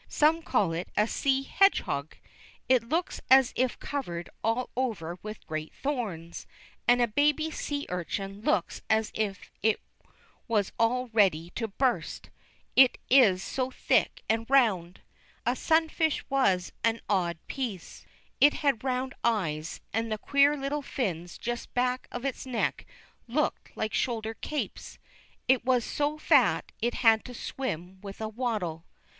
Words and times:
Some 0.07 0.41
call 0.41 0.73
it 0.73 0.89
a 0.97 1.05
sea 1.05 1.43
hedgehog. 1.43 2.15
It 2.67 2.89
looks 2.89 3.21
as 3.29 3.53
if 3.55 3.77
covered 3.77 4.31
all 4.43 4.71
over 4.75 5.19
with 5.21 5.45
great 5.45 5.75
thorns, 5.75 6.47
and 6.87 6.99
a 7.03 7.07
baby 7.07 7.51
sea 7.51 7.85
urchin 7.87 8.41
looks 8.41 8.81
as 8.89 9.11
if 9.13 9.51
it 9.61 9.79
was 10.47 10.71
all 10.79 11.09
ready 11.09 11.51
to 11.51 11.67
burst, 11.67 12.31
it 12.75 12.97
is 13.11 13.43
so 13.43 13.69
thick 13.69 14.23
and 14.27 14.49
round. 14.49 15.01
A 15.45 15.55
sunfish 15.55 16.27
was 16.31 16.71
an 16.83 16.99
odd 17.07 17.37
piece. 17.45 18.03
It 18.39 18.55
had 18.55 18.83
round 18.83 19.13
eyes, 19.23 19.81
and 19.93 20.11
the 20.11 20.17
queer 20.17 20.57
little 20.57 20.81
fins 20.81 21.37
just 21.37 21.71
back 21.75 22.07
of 22.11 22.25
its 22.25 22.47
neck 22.47 22.87
looked 23.27 23.77
like 23.77 23.93
shoulder 23.93 24.33
capes. 24.33 24.97
It 25.47 25.63
was 25.63 25.85
so 25.85 26.17
fat 26.17 26.71
it 26.81 26.95
had 26.95 27.23
to 27.25 27.35
swim 27.35 28.01
with 28.01 28.19
a 28.19 28.27
waddle. 28.29 28.83